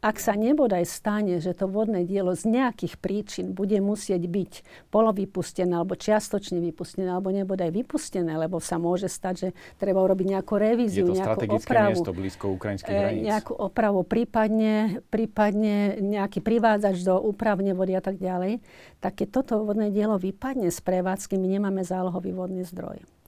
Ak 0.00 0.16
sa 0.16 0.34
nebodaj 0.34 0.84
stane, 0.88 1.38
že 1.38 1.52
to 1.52 1.68
vodné 1.68 2.08
dielo 2.08 2.32
z 2.32 2.48
nejakých 2.48 2.94
príčin 2.98 3.46
bude 3.52 3.76
musieť 3.78 4.22
byť 4.24 4.52
polovypustené 4.88 5.72
alebo 5.76 5.94
čiastočne 5.94 6.58
vypustené 6.58 7.10
alebo 7.10 7.30
nebodaj 7.30 7.70
vypustené, 7.70 8.34
lebo 8.36 8.58
sa 8.58 8.80
môže 8.80 9.06
stať, 9.06 9.34
že 9.36 9.48
treba 9.76 10.00
urobiť 10.00 10.26
nejakú 10.38 10.54
revíziu, 10.56 11.08
Je 11.10 11.20
to 11.20 11.20
nejakú 11.20 11.46
opravu, 11.56 11.92
miesto 11.94 12.12
blízko 12.16 12.44
ukrajinských 12.56 12.94
e, 12.94 12.98
hraníc. 12.98 13.24
nejakú 13.28 13.52
opravu, 13.54 14.00
prípadne, 14.02 15.04
prípadne 15.12 16.00
nejaký 16.00 16.40
privádzač 16.40 17.04
do 17.04 17.20
úpravne 17.20 17.76
vody 17.76 17.94
a 17.94 18.02
tak 18.02 18.16
ďalej, 18.16 18.64
tak 18.98 19.20
keď 19.20 19.28
toto 19.30 19.62
vodné 19.62 19.92
dielo 19.92 20.16
vypadne 20.16 20.72
z 20.72 20.80
prevádzky, 20.80 21.36
my 21.36 21.48
nemáme 21.60 21.82
zálohový 21.84 22.32
vodný 22.32 22.64
zdroj. 22.64 23.19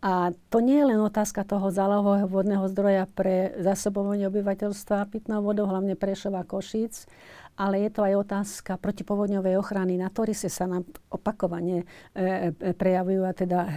A 0.00 0.32
to 0.48 0.64
nie 0.64 0.80
je 0.80 0.96
len 0.96 1.00
otázka 1.04 1.44
toho 1.44 1.68
zálohového 1.68 2.24
vodného 2.24 2.64
zdroja 2.72 3.04
pre 3.12 3.52
zasobovanie 3.60 4.24
obyvateľstva 4.32 5.12
pitnou 5.12 5.44
vodou, 5.44 5.68
hlavne 5.68 5.92
Prešova 5.92 6.40
Košíc, 6.48 7.04
ale 7.60 7.84
je 7.84 7.90
to 7.92 8.00
aj 8.00 8.14
otázka 8.24 8.72
protipovodňovej 8.80 9.60
ochrany. 9.60 10.00
Na 10.00 10.08
Torise 10.08 10.48
sa 10.48 10.64
nám 10.64 10.88
opakovane 11.12 11.84
e, 11.84 12.56
e, 12.56 12.72
prejavujú 12.72 13.20
a 13.28 13.36
teda 13.36 13.60
e, 13.68 13.72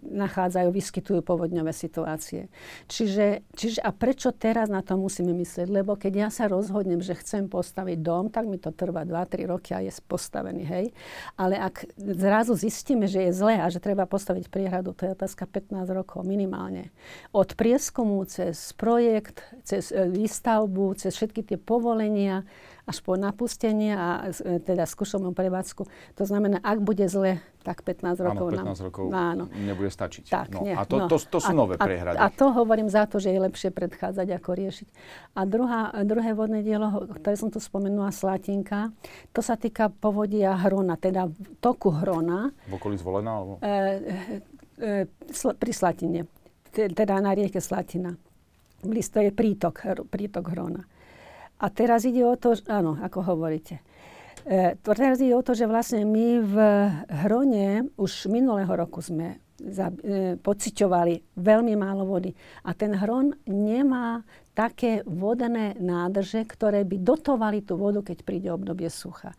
nachádzajú, 0.00 0.68
vyskytujú 0.72 1.20
povodňové 1.20 1.76
situácie. 1.76 2.48
Čiže, 2.88 3.44
čiže 3.52 3.84
a 3.84 3.92
prečo 3.92 4.32
teraz 4.32 4.72
na 4.72 4.80
to 4.80 4.96
musíme 4.96 5.36
myslieť? 5.36 5.68
Lebo 5.68 5.92
keď 6.00 6.12
ja 6.24 6.28
sa 6.32 6.48
rozhodnem, 6.48 7.04
že 7.04 7.12
chcem 7.20 7.52
postaviť 7.52 8.00
dom, 8.00 8.32
tak 8.32 8.48
mi 8.48 8.56
to 8.56 8.72
trvá 8.72 9.04
2-3 9.04 9.44
roky 9.44 9.76
a 9.76 9.84
je 9.84 9.92
postavený, 10.08 10.64
hej. 10.64 10.86
Ale 11.36 11.60
ak 11.60 11.84
zrazu 12.00 12.56
zistíme, 12.56 13.04
že 13.04 13.28
je 13.28 13.36
zlé 13.36 13.60
a 13.60 13.68
že 13.68 13.76
treba 13.76 14.08
postaviť 14.08 14.48
priehradu, 14.48 14.96
to 14.96 15.04
je 15.04 15.12
otázka 15.12 15.44
15 15.44 15.84
rokov 15.92 16.24
minimálne. 16.24 16.88
Od 17.36 17.52
prieskumu 17.52 18.24
cez 18.24 18.72
projekt, 18.72 19.44
cez 19.68 19.92
e, 19.92 20.08
výstavbu, 20.08 20.96
cez 20.96 21.12
všetky 21.12 21.44
tie 21.44 21.58
povolenia, 21.60 22.48
až 22.82 22.98
po 22.98 23.14
napustenie 23.14 23.94
a 23.94 24.34
e, 24.34 24.58
teda 24.58 24.90
skúšovnú 24.90 25.30
prevádzku. 25.30 25.86
To 26.18 26.24
znamená, 26.26 26.58
ak 26.58 26.82
bude 26.82 27.06
zle, 27.06 27.38
tak 27.62 27.86
15 27.86 28.18
rokov 28.18 28.46
áno, 28.50 28.58
15 28.58 28.58
nám... 28.58 28.86
rokov 28.90 29.04
áno. 29.14 29.44
nebude 29.54 29.86
stačiť. 29.86 30.26
Tak, 30.26 30.48
no, 30.50 30.66
nie, 30.66 30.74
a 30.74 30.82
to, 30.82 30.98
no. 30.98 31.06
to, 31.06 31.16
to 31.22 31.38
sú 31.38 31.54
a, 31.54 31.56
nové 31.56 31.78
prehrady. 31.78 32.18
A, 32.18 32.26
a 32.26 32.34
to 32.34 32.50
hovorím 32.50 32.90
za 32.90 33.06
to, 33.06 33.22
že 33.22 33.30
je 33.30 33.38
lepšie 33.38 33.70
predchádzať, 33.70 34.26
ako 34.34 34.50
riešiť. 34.58 34.88
A 35.38 35.46
druhá, 35.46 35.94
druhé 36.02 36.34
vodné 36.34 36.66
dielo, 36.66 37.06
ktoré 37.22 37.38
som 37.38 37.54
tu 37.54 37.62
spomenula, 37.62 38.10
Slatinka, 38.10 38.90
to 39.30 39.40
sa 39.46 39.54
týka 39.54 39.86
povodia 39.86 40.58
Hrona, 40.58 40.98
teda 40.98 41.30
toku 41.62 41.94
Hrona. 41.94 42.50
V 42.66 42.74
okolí 42.74 42.98
zvolená? 42.98 43.30
Alebo? 43.38 43.52
E, 43.62 43.74
e, 44.82 45.06
sl- 45.30 45.54
pri 45.54 45.70
Slatine, 45.70 46.26
teda 46.74 47.22
na 47.22 47.30
rieke 47.30 47.62
Slatina. 47.62 48.10
Blisto 48.82 49.22
je 49.22 49.30
prítok, 49.30 50.02
prítok 50.10 50.50
Hrona. 50.50 50.82
A 51.62 51.66
teraz 51.70 52.02
ide 52.02 52.26
o 52.26 52.34
to, 52.34 52.58
áno, 52.66 52.98
ako 52.98 53.22
hovoríte. 53.22 53.78
E, 54.42 54.74
teraz 54.82 55.22
ide 55.22 55.38
o 55.38 55.46
to, 55.46 55.54
že 55.54 55.70
vlastne 55.70 56.02
my 56.02 56.26
v 56.42 56.54
Hrone 57.22 57.86
už 57.94 58.26
minulého 58.26 58.70
roku 58.74 58.98
sme 58.98 59.38
za, 59.70 59.94
e, 60.02 60.34
pociťovali 60.40 61.38
veľmi 61.38 61.74
málo 61.78 62.02
vody. 62.08 62.34
A 62.66 62.74
ten 62.74 62.94
Hron 62.98 63.34
nemá 63.46 64.26
také 64.52 65.00
vodné 65.08 65.72
nádrže, 65.80 66.44
ktoré 66.44 66.84
by 66.84 67.00
dotovali 67.00 67.64
tú 67.64 67.80
vodu, 67.80 68.04
keď 68.04 68.18
príde 68.20 68.48
obdobie 68.52 68.92
sucha. 68.92 69.32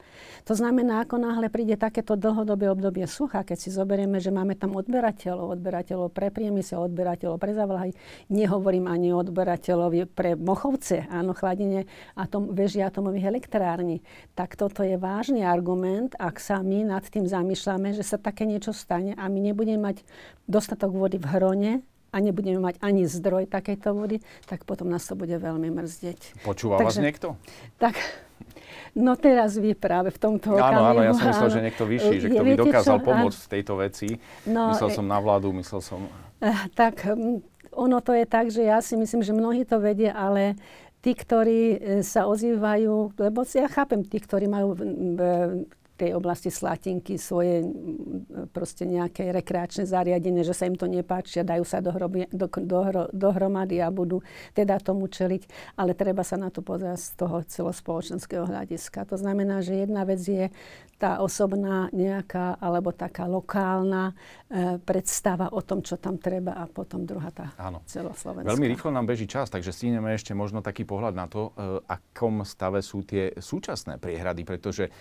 To 0.50 0.58
znamená, 0.58 1.06
ako 1.06 1.22
náhle 1.22 1.54
príde 1.54 1.78
takéto 1.78 2.18
dlhodobé 2.18 2.66
obdobie 2.74 3.06
sucha, 3.06 3.46
keď 3.46 3.58
si 3.62 3.70
zoberieme, 3.70 4.18
že 4.18 4.34
máme 4.34 4.58
tam 4.58 4.74
odberateľov, 4.74 5.62
odberateľov 5.62 6.10
pre 6.10 6.34
priemysel, 6.34 6.90
odberateľov 6.90 7.38
pre 7.38 7.54
zavlahy, 7.54 7.92
nehovorím 8.34 8.90
ani 8.90 9.14
o 9.14 9.22
odberateľovi 9.22 10.10
pre 10.10 10.34
Mochovce, 10.34 11.06
áno, 11.14 11.38
chladenie 11.38 11.86
atom, 12.18 12.50
veží 12.50 12.82
atomových 12.82 13.30
elektrární, 13.38 14.02
tak 14.34 14.58
toto 14.58 14.82
je 14.82 14.98
vážny 14.98 15.46
argument, 15.46 16.18
ak 16.18 16.42
sa 16.42 16.66
my 16.66 16.90
nad 16.90 17.06
tým 17.06 17.30
zamýšľame, 17.30 17.94
že 17.94 18.02
sa 18.02 18.18
také 18.18 18.50
niečo 18.50 18.74
stane 18.74 19.14
a 19.14 19.30
my 19.30 19.40
nebudeme 19.54 19.78
mať 19.78 20.02
dostatok 20.48 20.92
vody 20.92 21.18
v 21.20 21.28
hrone, 21.28 21.72
a 22.14 22.22
nebudeme 22.22 22.62
mať 22.62 22.78
ani 22.86 23.10
zdroj 23.10 23.50
takejto 23.50 23.90
vody, 23.98 24.22
tak 24.46 24.70
potom 24.70 24.86
nás 24.86 25.02
to 25.10 25.18
bude 25.18 25.34
veľmi 25.34 25.74
mrzdeť. 25.74 26.46
Počúva 26.46 26.78
Takže, 26.78 26.86
vás 26.86 26.96
niekto? 27.02 27.28
Tak, 27.82 27.98
no 28.94 29.18
teraz 29.18 29.58
vy 29.58 29.74
práve 29.74 30.14
v 30.14 30.22
tomto 30.22 30.54
okamihu. 30.54 30.62
Áno, 30.62 30.82
áno, 30.94 31.02
ja 31.02 31.14
som 31.18 31.26
myslel, 31.34 31.50
že 31.50 31.62
niekto 31.66 31.84
vyšší, 31.90 32.16
že 32.22 32.28
kto 32.30 32.44
by 32.46 32.54
dokázal 32.54 32.98
čo? 33.02 33.06
pomôcť 33.10 33.40
v 33.42 33.50
tejto 33.50 33.74
veci. 33.82 34.10
No, 34.46 34.70
myslel 34.78 34.90
e- 34.94 34.96
som 35.02 35.06
na 35.10 35.18
vládu, 35.18 35.50
myslel 35.58 35.82
som... 35.82 36.06
Eh, 36.38 36.62
tak 36.78 37.02
ono 37.74 37.98
to 38.06 38.14
je 38.14 38.26
tak, 38.30 38.54
že 38.54 38.62
ja 38.62 38.78
si 38.86 38.94
myslím, 38.94 39.26
že 39.26 39.34
mnohí 39.34 39.66
to 39.66 39.82
vedia, 39.82 40.14
ale 40.14 40.54
tí, 41.02 41.18
ktorí 41.18 41.62
eh, 41.74 41.78
sa 42.06 42.30
ozývajú, 42.30 43.18
lebo 43.18 43.42
ja 43.50 43.66
chápem 43.66 44.06
tí, 44.06 44.22
ktorí 44.22 44.46
majú 44.46 44.78
tej 46.04 46.12
oblasti 46.20 46.52
Slatinky 46.52 47.16
svoje 47.16 47.64
proste 48.52 48.84
nejaké 48.84 49.32
rekreačné 49.32 49.88
zariadenie, 49.88 50.44
že 50.44 50.52
sa 50.52 50.68
im 50.68 50.76
to 50.76 50.92
nepáči 50.92 51.40
a 51.40 51.48
dajú 51.48 51.64
sa 51.64 51.80
dohrobi, 51.80 52.28
do, 52.28 52.52
do, 52.52 53.08
dohromady 53.16 53.80
a 53.80 53.88
budú 53.88 54.20
teda 54.52 54.84
tomu 54.84 55.08
čeliť. 55.08 55.76
Ale 55.80 55.96
treba 55.96 56.28
sa 56.28 56.36
na 56.36 56.52
to 56.52 56.60
pozerať 56.60 57.00
z 57.00 57.12
toho 57.16 57.38
celospoločenského 57.48 58.44
hľadiska. 58.44 59.08
To 59.08 59.16
znamená, 59.16 59.64
že 59.64 59.88
jedna 59.88 60.04
vec 60.04 60.20
je 60.20 60.52
tá 61.04 61.20
osobná 61.20 61.92
nejaká 61.92 62.56
alebo 62.64 62.96
taká 62.96 63.28
lokálna 63.28 64.16
e, 64.48 64.80
predstava 64.80 65.52
o 65.52 65.60
tom, 65.60 65.84
čo 65.84 66.00
tam 66.00 66.16
treba 66.16 66.56
a 66.56 66.64
potom 66.64 67.04
druhá 67.04 67.28
tá 67.28 67.52
Áno. 67.60 67.84
celoslovenská. 67.84 68.48
Veľmi 68.48 68.72
rýchlo 68.72 68.88
nám 68.96 69.12
beží 69.12 69.28
čas, 69.28 69.52
takže 69.52 69.76
stíneme 69.76 70.16
ešte 70.16 70.32
možno 70.32 70.64
taký 70.64 70.88
pohľad 70.88 71.12
na 71.12 71.28
to, 71.28 71.52
e, 71.60 71.84
akom 71.92 72.48
stave 72.48 72.80
sú 72.80 73.04
tie 73.04 73.36
súčasné 73.36 74.00
priehrady, 74.00 74.48
pretože 74.48 74.88
e, 74.88 74.92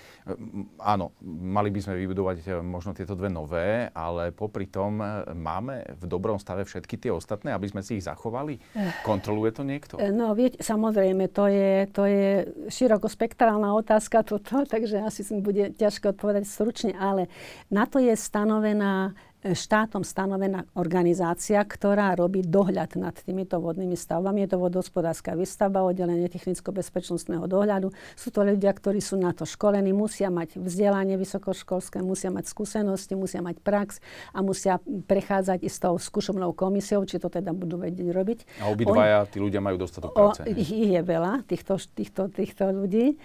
áno, 0.93 1.17
mali 1.25 1.73
by 1.73 1.81
sme 1.81 1.95
vybudovať 1.97 2.37
e, 2.45 2.49
možno 2.61 2.93
tieto 2.93 3.17
dve 3.17 3.33
nové, 3.33 3.89
ale 3.97 4.31
popri 4.31 4.69
tom 4.69 5.01
e, 5.01 5.33
máme 5.33 5.97
v 5.97 6.05
dobrom 6.05 6.37
stave 6.37 6.69
všetky 6.69 7.01
tie 7.01 7.11
ostatné, 7.13 7.57
aby 7.57 7.67
sme 7.73 7.81
si 7.81 7.97
ich 7.97 8.05
zachovali? 8.05 8.61
Kontroluje 9.03 9.51
to 9.57 9.63
niekto? 9.65 9.97
No, 10.13 10.37
viete, 10.37 10.61
samozrejme, 10.61 11.33
to 11.33 11.49
je, 11.49 11.89
to 11.91 12.03
je 12.05 12.29
širokospektrálna 12.69 13.73
otázka 13.73 14.23
toto, 14.23 14.63
takže 14.73 15.01
asi 15.01 15.25
bude 15.41 15.73
ťažko 15.75 16.13
odpovedať 16.13 16.45
stručne, 16.45 16.93
ale 16.93 17.33
na 17.73 17.89
to 17.89 17.97
je 17.97 18.13
stanovená 18.13 19.17
štátom 19.43 20.07
stanovená 20.07 20.63
organizácia, 20.79 21.59
ktorá 21.67 22.15
robí 22.15 22.47
dohľad 22.47 22.95
nad 22.95 23.19
týmito 23.19 23.59
vodnými 23.59 23.99
stavbami. 23.99 24.47
Je 24.47 24.55
to 24.55 24.63
vodospodárska 24.63 25.35
výstavba, 25.35 25.83
oddelenie 25.83 26.31
technicko-bezpečnostného 26.31 27.43
dohľadu. 27.51 27.91
Sú 28.15 28.31
to 28.31 28.47
ľudia, 28.47 28.71
ktorí 28.71 29.03
sú 29.03 29.19
na 29.19 29.35
to 29.35 29.43
školení, 29.43 29.91
musia 29.91 30.31
mať 30.31 30.63
vzdelanie 30.63 31.19
vysokoškolské, 31.19 31.99
musia 32.07 32.31
mať 32.31 32.47
skúsenosti, 32.47 33.19
musia 33.19 33.43
mať 33.43 33.59
prax 33.59 33.99
a 34.31 34.47
musia 34.47 34.79
prechádzať 35.11 35.67
istou 35.67 35.99
skúšobnou 35.99 36.55
komisiou, 36.55 37.03
či 37.03 37.19
to 37.19 37.27
teda 37.27 37.51
budú 37.51 37.83
vedieť 37.83 38.09
robiť. 38.15 38.39
A 38.63 38.71
obidvaja 38.71 39.27
tí 39.27 39.43
ľudia 39.43 39.59
majú 39.59 39.83
dostatok 39.83 40.15
práce. 40.15 40.47
O, 40.47 40.55
ich 40.55 40.71
je 40.71 41.03
veľa, 41.03 41.43
týchto, 41.51 41.83
týchto, 41.83 42.31
týchto 42.31 42.71
ľudí. 42.71 43.19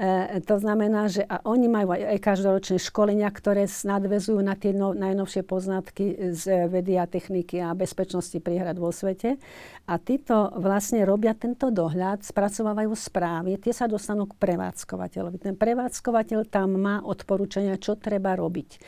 E, 0.00 0.40
to 0.48 0.56
znamená, 0.56 1.12
že 1.12 1.20
a 1.28 1.44
oni 1.44 1.68
majú 1.68 1.92
aj, 1.92 2.16
každoročné 2.24 2.80
školenia, 2.80 3.28
ktoré 3.28 3.68
nadvezujú 3.68 4.40
na 4.40 4.56
tie 4.56 4.72
no, 4.72 4.96
najnovšie 4.96 5.44
poznatky 5.44 6.32
z 6.32 6.72
vedy 6.72 6.96
a 6.96 7.04
techniky 7.04 7.60
a 7.60 7.76
bezpečnosti 7.76 8.40
priehrad 8.40 8.80
vo 8.80 8.88
svete. 8.96 9.36
A 9.84 10.00
títo 10.00 10.56
vlastne 10.56 11.04
robia 11.04 11.36
tento 11.36 11.68
dohľad, 11.68 12.24
spracovávajú 12.24 12.96
správy, 12.96 13.60
tie 13.60 13.76
sa 13.76 13.84
dostanú 13.84 14.24
k 14.24 14.40
prevádzkovateľovi. 14.40 15.36
Ten 15.36 15.60
prevádzkovateľ 15.60 16.48
tam 16.48 16.80
má 16.80 17.04
odporúčania, 17.04 17.76
čo 17.76 18.00
treba 18.00 18.32
robiť. 18.32 18.80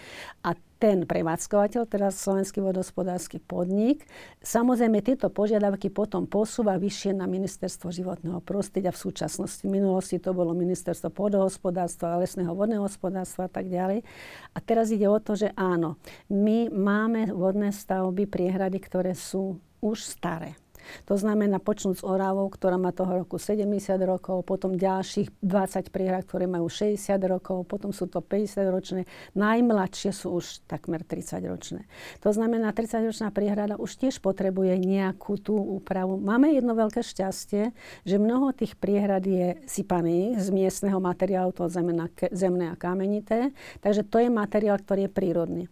A 0.49 0.57
ten 0.83 1.07
prevádzkovateľ, 1.07 1.87
teraz 1.87 2.19
Slovenský 2.19 2.59
vodospodársky 2.59 3.39
podnik, 3.39 4.03
samozrejme 4.43 4.99
tieto 4.99 5.31
požiadavky 5.31 5.95
potom 5.95 6.27
posúva 6.27 6.75
vyššie 6.75 7.15
na 7.15 7.31
ministerstvo 7.31 7.95
životného 7.95 8.43
prostredia 8.43 8.91
v 8.91 8.99
súčasnosti. 8.99 9.62
V 9.62 9.71
minulosti 9.71 10.19
to 10.19 10.35
bolo 10.35 10.51
ministerstvo 10.59 11.15
pôdohospodárstva, 11.15 12.19
lesného 12.19 12.51
vodného 12.51 12.83
hospodárstva 12.83 13.47
a 13.47 13.53
tak 13.55 13.71
ďalej. 13.71 14.03
A 14.51 14.59
teraz 14.59 14.91
ide 14.91 15.07
o 15.07 15.23
to, 15.23 15.39
že 15.39 15.55
áno, 15.55 16.03
my 16.27 16.67
máme 16.75 17.31
vodné 17.31 17.71
stavby, 17.71 18.27
priehrady, 18.27 18.83
ktoré 18.83 19.15
sú 19.15 19.62
už 19.79 20.03
staré. 20.03 20.59
To 21.07 21.15
znamená 21.19 21.59
počnúť 21.59 22.01
s 22.01 22.07
Oravou, 22.07 22.49
ktorá 22.49 22.79
má 22.79 22.91
toho 22.95 23.25
roku 23.25 23.37
70 23.41 23.69
rokov, 24.05 24.45
potom 24.47 24.75
ďalších 24.75 25.43
20 25.43 25.95
priehrad, 25.95 26.25
ktoré 26.27 26.47
majú 26.47 26.67
60 26.71 26.99
rokov, 27.27 27.65
potom 27.67 27.91
sú 27.91 28.09
to 28.09 28.21
50 28.21 28.62
ročné, 28.69 29.01
najmladšie 29.35 30.11
sú 30.12 30.39
už 30.39 30.65
takmer 30.67 31.05
30 31.05 31.43
ročné. 31.47 31.87
To 32.25 32.31
znamená, 32.31 32.75
30 32.75 33.09
ročná 33.09 33.29
priehrada 33.31 33.77
už 33.79 33.99
tiež 33.99 34.19
potrebuje 34.23 34.79
nejakú 34.81 35.39
tú 35.39 35.55
úpravu. 35.55 36.19
Máme 36.19 36.53
jedno 36.55 36.73
veľké 36.75 37.03
šťastie, 37.03 37.75
že 38.03 38.17
mnoho 38.17 38.55
tých 38.55 38.79
priehrad 38.79 39.25
je 39.27 39.59
sypaných 39.67 40.43
z 40.43 40.49
miestneho 40.51 40.99
materiálu, 40.99 41.55
to 41.55 41.69
zemné 41.71 42.67
a 42.71 42.79
kamenité, 42.79 43.51
takže 43.81 44.07
to 44.07 44.23
je 44.23 44.29
materiál, 44.33 44.79
ktorý 44.81 45.07
je 45.07 45.12
prírodný. 45.12 45.65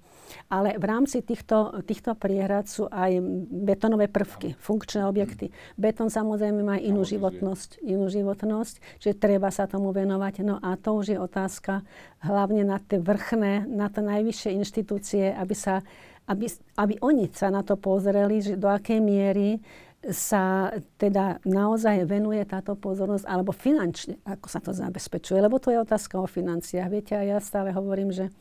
Ale 0.46 0.78
v 0.78 0.84
rámci 0.86 1.26
týchto, 1.26 1.82
týchto 1.82 2.14
priehrad 2.14 2.70
sú 2.70 2.86
aj 2.86 3.18
betonové 3.50 4.06
prvky, 4.06 4.54
funkčné 4.58 4.99
objekty. 5.06 5.52
Betón 5.78 6.12
samozrejme 6.12 6.60
má 6.64 6.76
inú 6.76 7.06
životnosť, 7.06 7.80
inú 7.84 8.10
životnosť, 8.10 9.00
čiže 9.00 9.20
treba 9.20 9.48
sa 9.48 9.70
tomu 9.70 9.94
venovať. 9.94 10.44
No 10.44 10.58
a 10.60 10.76
to 10.76 10.98
už 10.98 11.14
je 11.14 11.18
otázka 11.20 11.84
hlavne 12.20 12.66
na 12.66 12.82
tie 12.82 13.00
vrchné, 13.00 13.68
na 13.68 13.88
tie 13.88 14.02
najvyššie 14.04 14.50
inštitúcie, 14.60 15.24
aby, 15.32 15.54
sa, 15.56 15.80
aby, 16.26 16.50
aby 16.76 16.94
oni 17.00 17.30
sa 17.32 17.48
na 17.48 17.64
to 17.64 17.78
pozreli, 17.78 18.42
že 18.42 18.60
do 18.60 18.68
akej 18.68 19.00
miery 19.00 19.62
sa 20.08 20.72
teda 20.96 21.44
naozaj 21.44 22.08
venuje 22.08 22.40
táto 22.48 22.72
pozornosť, 22.72 23.28
alebo 23.28 23.52
finančne, 23.52 24.16
ako 24.24 24.46
sa 24.48 24.60
to 24.64 24.72
zabezpečuje. 24.72 25.36
Lebo 25.36 25.60
to 25.60 25.68
je 25.68 25.84
otázka 25.84 26.16
o 26.16 26.24
financiách. 26.24 26.88
Viete, 26.88 27.12
a 27.12 27.22
ja 27.22 27.36
stále 27.36 27.68
hovorím, 27.76 28.08
že 28.08 28.32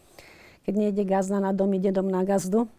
keď 0.64 0.74
nejde 0.76 1.04
gazda 1.04 1.44
na 1.44 1.52
dom, 1.52 1.76
ide 1.76 1.92
dom 1.92 2.08
na 2.08 2.24
gazdu. 2.24 2.72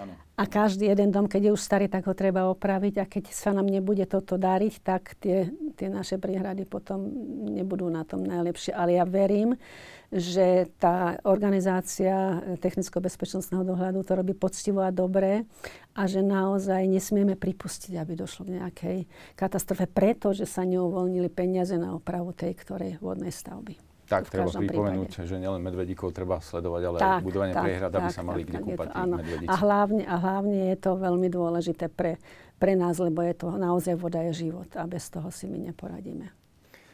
Ano. 0.00 0.16
A 0.40 0.48
každý 0.48 0.88
jeden 0.88 1.12
dom, 1.12 1.28
keď 1.28 1.52
je 1.52 1.52
už 1.52 1.60
starý, 1.60 1.84
tak 1.84 2.08
ho 2.08 2.16
treba 2.16 2.48
opraviť 2.48 2.94
a 2.96 3.04
keď 3.04 3.24
sa 3.28 3.52
nám 3.52 3.68
nebude 3.68 4.08
toto 4.08 4.40
dariť, 4.40 4.74
tak 4.80 5.20
tie, 5.20 5.52
tie 5.76 5.92
naše 5.92 6.16
priehrady 6.16 6.64
potom 6.64 7.04
nebudú 7.52 7.92
na 7.92 8.08
tom 8.08 8.24
najlepšie. 8.24 8.72
Ale 8.72 8.96
ja 8.96 9.04
verím, 9.04 9.60
že 10.08 10.72
tá 10.80 11.20
organizácia 11.28 12.40
technicko-bezpečnostného 12.56 13.68
dohľadu 13.68 14.00
to 14.00 14.16
robí 14.16 14.32
poctivo 14.32 14.80
a 14.80 14.88
dobre 14.88 15.44
a 15.92 16.08
že 16.08 16.24
naozaj 16.24 16.88
nesmieme 16.88 17.36
pripustiť, 17.36 18.00
aby 18.00 18.16
došlo 18.16 18.48
k 18.48 18.54
nejakej 18.56 18.98
katastrofe, 19.36 19.84
pretože 19.84 20.48
sa 20.48 20.64
neuvoľnili 20.64 21.28
peniaze 21.28 21.76
na 21.76 21.92
opravu 21.92 22.32
tej 22.32 22.56
ktorej 22.56 22.96
vodnej 23.04 23.30
stavby. 23.30 23.89
Tak, 24.10 24.26
treba 24.26 24.50
pripomenúť, 24.50 25.22
prípade. 25.22 25.30
že 25.30 25.36
nielen 25.38 25.62
medvedíkov 25.62 26.10
treba 26.10 26.42
sledovať, 26.42 26.82
ale 26.82 26.98
tak, 26.98 27.10
aj 27.14 27.22
budovanie 27.22 27.54
tak, 27.54 27.62
priehrad, 27.62 27.92
aby 27.94 28.08
sa 28.10 28.22
mali 28.26 28.42
tak, 28.42 28.48
kde 28.50 28.58
tak, 28.58 28.66
kúpať 28.66 28.86
to, 28.90 28.98
medvedíci. 29.06 29.50
A 29.50 29.54
hlavne, 29.62 30.02
a 30.02 30.16
hlavne 30.18 30.58
je 30.74 30.76
to 30.82 30.90
veľmi 30.98 31.28
dôležité 31.30 31.86
pre, 31.86 32.18
pre 32.58 32.74
nás, 32.74 32.98
lebo 32.98 33.22
je 33.22 33.34
to 33.38 33.54
naozaj 33.54 33.94
voda 33.94 34.18
je 34.26 34.50
život 34.50 34.66
a 34.74 34.82
bez 34.90 35.06
toho 35.06 35.30
si 35.30 35.46
my 35.46 35.70
neporadíme. 35.70 36.26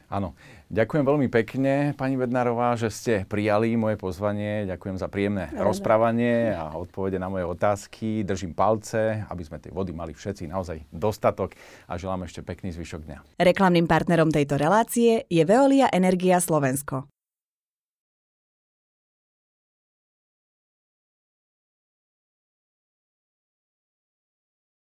Áno. 0.07 0.39
Ďakujem 0.67 1.05
veľmi 1.07 1.29
pekne, 1.31 1.95
pani 1.95 2.19
Bednárová, 2.19 2.75
že 2.75 2.91
ste 2.91 3.15
prijali 3.27 3.79
moje 3.79 3.95
pozvanie. 3.95 4.67
Ďakujem 4.67 4.97
za 4.99 5.07
príjemné 5.07 5.51
Rada. 5.55 5.63
rozprávanie 5.63 6.55
a 6.55 6.75
odpovede 6.75 7.23
na 7.23 7.31
moje 7.31 7.47
otázky. 7.47 8.27
Držím 8.27 8.51
palce, 8.51 9.23
aby 9.31 9.43
sme 9.47 9.63
tej 9.63 9.71
vody 9.71 9.95
mali 9.95 10.11
všetci 10.11 10.51
naozaj 10.51 10.83
dostatok 10.91 11.55
a 11.87 11.95
želám 11.95 12.27
ešte 12.27 12.43
pekný 12.43 12.75
zvyšok 12.75 13.01
dňa. 13.07 13.19
Reklamným 13.39 13.87
partnerom 13.87 14.35
tejto 14.35 14.59
relácie 14.59 15.23
je 15.31 15.43
Veolia 15.47 15.87
Energia 15.91 16.43
Slovensko. 16.43 17.07